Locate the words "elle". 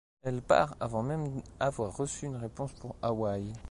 0.23-0.41